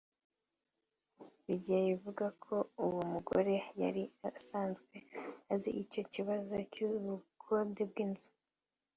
[1.45, 2.55] Bigeye ivuga ko
[2.85, 4.93] uwo mugore yari asanzwe
[5.53, 8.29] azi icyo kibazo cy’ubukode bw’inzu